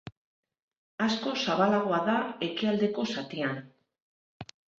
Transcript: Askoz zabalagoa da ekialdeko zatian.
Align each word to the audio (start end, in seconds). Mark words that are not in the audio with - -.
Askoz 1.07 1.33
zabalagoa 1.47 1.99
da 2.07 2.15
ekialdeko 2.49 3.07
zatian. 3.15 3.61